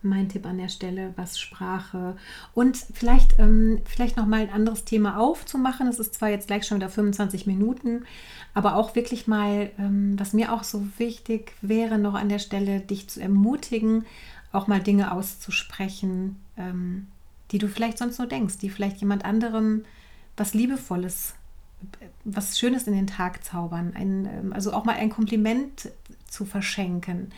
[0.03, 2.17] mein Tipp an der Stelle, was Sprache
[2.55, 5.87] und vielleicht, ähm, vielleicht noch mal ein anderes Thema aufzumachen.
[5.87, 8.07] Es ist zwar jetzt gleich schon wieder 25 Minuten,
[8.55, 12.81] aber auch wirklich mal, ähm, was mir auch so wichtig wäre, noch an der Stelle,
[12.81, 14.05] dich zu ermutigen,
[14.51, 17.07] auch mal Dinge auszusprechen, ähm,
[17.51, 19.85] die du vielleicht sonst nur denkst, die vielleicht jemand anderem
[20.37, 21.35] was Liebevolles,
[22.25, 23.93] was Schönes in den Tag zaubern.
[23.95, 25.91] Ein, ähm, also auch mal ein Kompliment
[26.29, 27.33] zu verschenken.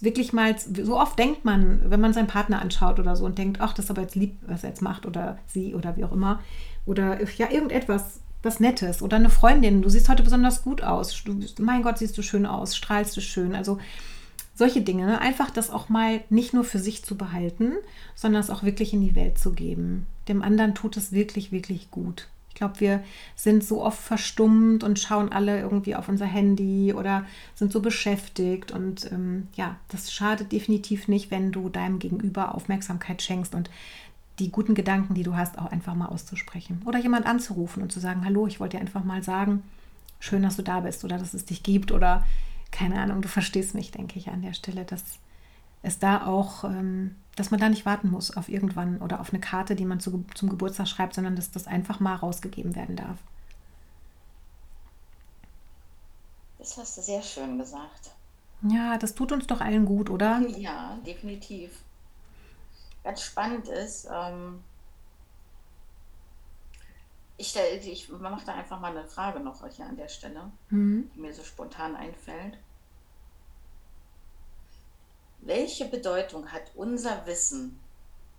[0.00, 3.60] Wirklich mal, so oft denkt man, wenn man seinen Partner anschaut oder so und denkt,
[3.60, 6.12] ach, das ist aber jetzt lieb, was er jetzt macht oder sie oder wie auch
[6.12, 6.40] immer.
[6.86, 11.22] Oder ja, irgendetwas, was Nettes oder eine Freundin, du siehst heute besonders gut aus.
[11.24, 13.56] Du, mein Gott, siehst du schön aus, strahlst du schön.
[13.56, 13.78] Also
[14.58, 15.06] solche Dinge.
[15.06, 15.20] Ne?
[15.20, 17.74] Einfach das auch mal nicht nur für sich zu behalten,
[18.14, 20.06] sondern es auch wirklich in die Welt zu geben.
[20.26, 22.28] Dem anderen tut es wirklich, wirklich gut.
[22.58, 23.04] Ich glaube, wir
[23.36, 28.72] sind so oft verstummt und schauen alle irgendwie auf unser Handy oder sind so beschäftigt.
[28.72, 33.70] Und ähm, ja, das schadet definitiv nicht, wenn du deinem Gegenüber Aufmerksamkeit schenkst und
[34.40, 36.82] die guten Gedanken, die du hast, auch einfach mal auszusprechen.
[36.84, 39.62] Oder jemand anzurufen und zu sagen, hallo, ich wollte dir einfach mal sagen,
[40.18, 42.26] schön, dass du da bist oder dass es dich gibt oder
[42.72, 45.04] keine Ahnung, du verstehst mich, denke ich an der Stelle, dass
[45.84, 49.40] es da auch, ähm, dass man da nicht warten muss auf irgendwann oder auf eine
[49.40, 53.18] Karte, die man zu, zum Geburtstag schreibt, sondern dass das einfach mal rausgegeben werden darf.
[56.58, 58.10] Das hast du sehr schön gesagt.
[58.62, 60.40] Ja, das tut uns doch allen gut, oder?
[60.58, 61.82] Ja, definitiv.
[63.04, 64.62] Ganz spannend ist, ähm,
[67.36, 71.08] ich, ich mache da einfach mal eine Frage noch hier an der Stelle, mhm.
[71.14, 72.58] die mir so spontan einfällt.
[75.40, 77.78] Welche Bedeutung hat unser Wissen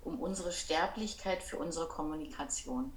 [0.03, 2.91] um unsere Sterblichkeit für unsere Kommunikation?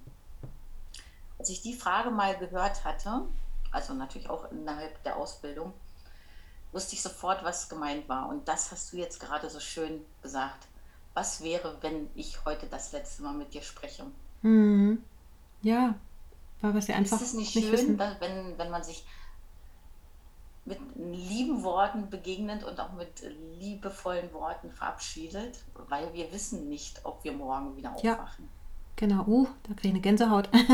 [1.39, 3.23] Als ich die Frage mal gehört hatte,
[3.71, 5.73] also natürlich auch innerhalb der Ausbildung,
[6.73, 8.29] wusste ich sofort, was gemeint war.
[8.29, 10.67] Und das hast du jetzt gerade so schön gesagt.
[11.15, 14.05] Was wäre, wenn ich heute das letzte Mal mit dir spreche?
[14.43, 15.03] Mhm.
[15.63, 15.95] Ja,
[16.61, 17.99] wir es ja einfach ist es nicht, nicht schön, wissen.
[17.99, 19.05] Wenn, wenn man sich
[20.65, 23.23] mit lieben Worten begegnet und auch mit
[23.59, 28.45] liebevollen Worten verabschiedet, weil wir wissen nicht, ob wir morgen wieder aufwachen.
[28.45, 28.51] Ja,
[28.97, 29.25] genau.
[29.27, 30.49] Uh, da kriege ich eine Gänsehaut.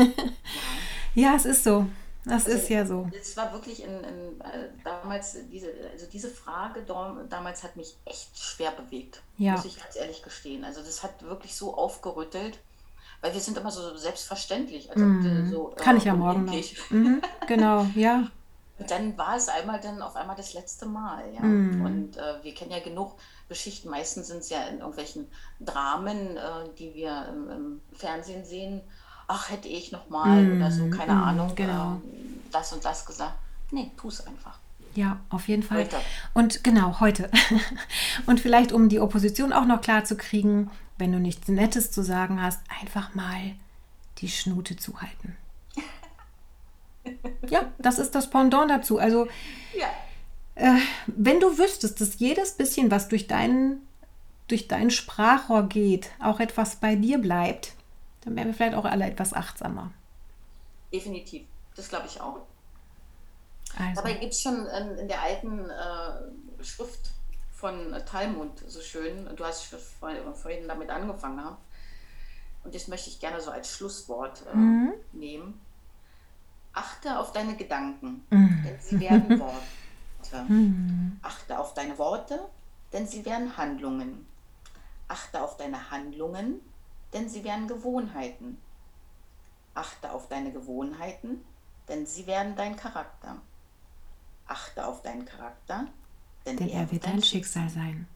[1.15, 1.31] ja.
[1.31, 1.87] ja, es ist so.
[2.25, 3.09] Das also, ist ja so.
[3.19, 8.37] Es war wirklich in, in, äh, damals, diese, also diese Frage damals hat mich echt
[8.37, 9.53] schwer bewegt, ja.
[9.53, 10.63] muss ich ganz ehrlich gestehen.
[10.63, 12.59] Also das hat wirklich so aufgerüttelt
[13.21, 14.89] weil wir sind immer so selbstverständlich.
[14.89, 15.51] Also mm.
[15.51, 16.53] so, Kann äh, ich ja morgen noch.
[16.89, 18.27] Mhm, genau, ja.
[18.79, 21.41] Und dann war es einmal dann auf einmal das letzte Mal, ja.
[21.41, 21.85] Mm.
[21.85, 23.17] Und äh, wir kennen ja genug
[23.49, 25.27] Geschichten, meistens sind es ja in irgendwelchen
[25.59, 26.41] Dramen, äh,
[26.77, 28.81] die wir im, im, Fernsehen sehen.
[29.27, 30.57] Ach, hätte ich noch mal mm.
[30.57, 32.01] oder so, keine Ahnung, genau.
[32.03, 33.35] Ähm, das und das gesagt.
[33.71, 34.57] Nee, tu es einfach.
[34.95, 35.79] Ja, auf jeden Fall.
[35.79, 35.97] Heute.
[36.33, 37.29] Und genau, heute.
[38.25, 42.03] und vielleicht, um die Opposition auch noch klar zu kriegen, wenn du nichts Nettes zu
[42.03, 43.53] sagen hast, einfach mal
[44.19, 45.37] die Schnute zuhalten.
[47.49, 48.99] Ja, das ist das Pendant dazu.
[48.99, 49.27] Also,
[49.77, 49.87] ja.
[50.55, 53.85] äh, wenn du wüsstest, dass jedes bisschen, was durch deinen
[54.47, 57.73] durch dein Sprachrohr geht, auch etwas bei dir bleibt,
[58.21, 59.91] dann wären wir vielleicht auch alle etwas achtsamer.
[60.91, 62.39] Definitiv, das glaube ich auch.
[63.77, 64.01] Also.
[64.01, 67.11] Dabei gibt es schon in, in, der alten äh, Schrift
[67.53, 69.29] von Talmud so schön.
[69.35, 71.37] Du hast vorhin damit angefangen.
[71.37, 71.57] Ja?
[72.63, 74.93] Und das möchte ich gerne so als Schlusswort äh, mhm.
[75.11, 75.61] nehmen.
[76.73, 78.63] Achte auf deine Gedanken, mhm.
[78.63, 80.43] denn sie werden Worte.
[80.47, 81.19] Mhm.
[81.21, 82.39] Achte auf deine Worte,
[82.93, 84.25] denn sie werden Handlungen.
[85.07, 86.61] Achte auf deine Handlungen,
[87.13, 88.57] denn sie werden Gewohnheiten.
[89.73, 91.43] Achte auf deine Gewohnheiten,
[91.87, 93.37] denn sie werden dein Charakter.
[94.47, 95.87] Achte auf deinen Charakter,
[96.45, 98.07] denn, Denn er, wird dein Schicksal sein.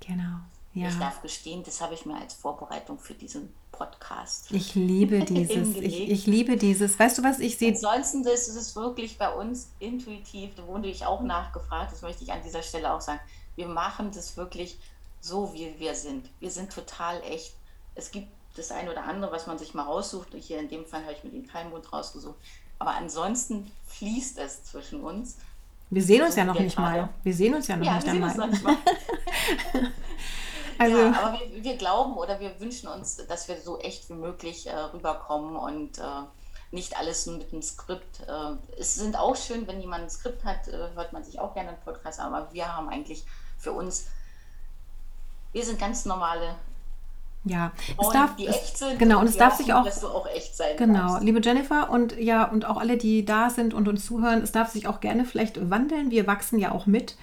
[0.00, 0.40] Genau.
[0.74, 0.88] Ja.
[0.88, 4.50] Ich darf gestehen, das habe ich mir als Vorbereitung für diesen Podcast.
[4.50, 5.76] Ich liebe dieses.
[5.76, 6.98] ich, ich, liebe dieses.
[6.98, 7.72] Weißt du, was ich sehe?
[7.72, 10.54] Ansonsten ist es wirklich bei uns intuitiv.
[10.56, 11.92] Da wurde ich auch nachgefragt.
[11.92, 13.20] Das möchte ich an dieser Stelle auch sagen.
[13.56, 14.78] Wir machen das wirklich
[15.20, 16.28] so, wie wir sind.
[16.40, 17.54] Wir sind total echt.
[17.94, 20.28] Es gibt das eine oder andere, was man sich mal raussucht.
[20.34, 22.36] Hier in dem Fall habe ich mir den Keimmund rausgesucht.
[22.78, 25.36] Aber ansonsten fließt es zwischen uns.
[25.90, 27.08] Wir sehen uns ja noch nicht mal.
[27.22, 28.36] Wir sehen uns ja noch ja, nicht einmal.
[30.78, 34.14] also, ja, aber wir, wir, glauben oder wir wünschen uns, dass wir so echt wie
[34.14, 36.02] möglich äh, rüberkommen und äh,
[36.70, 38.20] nicht alles nur mit einem Skript.
[38.20, 41.54] Äh, es sind auch schön, wenn jemand ein Skript hat, äh, hört man sich auch
[41.54, 43.24] gerne einen Podcast, aber wir haben eigentlich
[43.58, 44.06] für uns,
[45.52, 46.56] wir sind ganz normale
[47.44, 48.98] ja, es darf, die echt sind.
[48.98, 51.22] Genau, und es darf sich auch, dass du auch echt sein Genau, darfst.
[51.22, 54.70] liebe Jennifer und ja, und auch alle, die da sind und uns zuhören, es darf
[54.70, 56.10] sich auch gerne vielleicht wandeln.
[56.10, 57.16] Wir wachsen ja auch mit.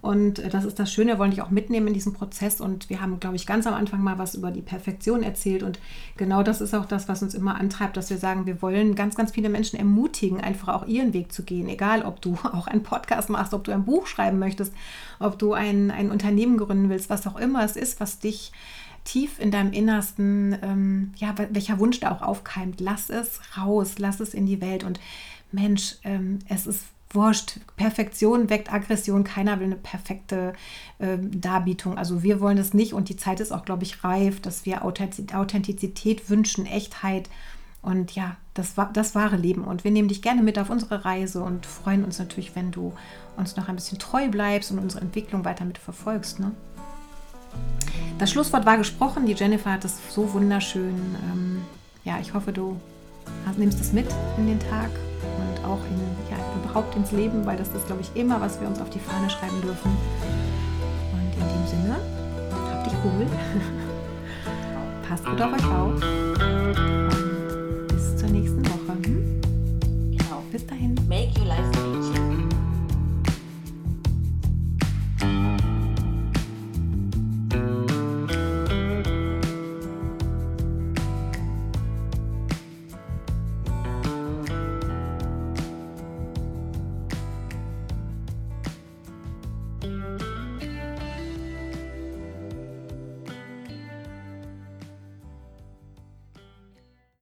[0.00, 2.60] Und äh, das ist das Schöne, wir wollen dich auch mitnehmen in diesem Prozess.
[2.60, 5.62] Und wir haben, glaube ich, ganz am Anfang mal was über die Perfektion erzählt.
[5.62, 5.78] Und
[6.16, 9.14] genau das ist auch das, was uns immer antreibt, dass wir sagen, wir wollen ganz,
[9.16, 11.68] ganz viele Menschen ermutigen, einfach auch ihren Weg zu gehen.
[11.68, 14.72] Egal, ob du auch einen Podcast machst, ob du ein Buch schreiben möchtest,
[15.18, 18.52] ob du ein, ein Unternehmen gründen willst, was auch immer es ist, was dich
[19.04, 22.80] tief in deinem Innersten, ähm, ja, welcher Wunsch da auch aufkeimt.
[22.80, 24.84] Lass es raus, lass es in die Welt.
[24.84, 25.00] Und
[25.50, 27.60] Mensch, ähm, es ist wurscht.
[27.76, 29.24] Perfektion weckt Aggression.
[29.24, 30.52] Keiner will eine perfekte
[30.98, 31.98] äh, Darbietung.
[31.98, 34.84] Also wir wollen das nicht und die Zeit ist auch, glaube ich, reif, dass wir
[34.84, 37.28] Authentizität wünschen, Echtheit
[37.80, 39.64] und ja, das, das wahre Leben.
[39.64, 42.92] Und wir nehmen dich gerne mit auf unsere Reise und freuen uns natürlich, wenn du
[43.36, 46.40] uns noch ein bisschen treu bleibst und unsere Entwicklung weiter mit verfolgst.
[46.40, 46.52] Ne?
[48.18, 49.26] Das Schlusswort war gesprochen.
[49.26, 51.16] Die Jennifer hat es so wunderschön.
[51.30, 51.62] Ähm,
[52.04, 52.80] ja, ich hoffe, du
[53.56, 54.90] nimmst es mit in den Tag
[55.22, 56.37] und auch in, ja,
[56.68, 59.30] überhaupt ins Leben, weil das ist, glaube ich, immer, was wir uns auf die Fahne
[59.30, 59.96] schreiben dürfen.
[61.12, 61.96] Und in dem Sinne,
[62.50, 63.26] habt dich wohl.
[65.08, 65.94] Passt gut auf euch auf.
[67.88, 68.57] Bis zur nächsten.